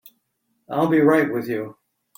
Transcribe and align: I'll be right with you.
I'll 0.67 0.87
be 0.87 0.99
right 0.99 1.31
with 1.31 1.47
you. 1.47 1.77